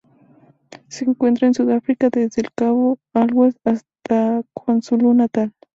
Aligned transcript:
Se 0.87 1.05
encuentran 1.05 1.49
en 1.49 1.53
Sudáfrica: 1.53 2.09
desde 2.11 2.41
el 2.41 2.49
Cabo 2.55 2.97
Agulhas 3.13 3.59
hasta 3.63 4.41
KwaZulu-Natal. 4.51 5.53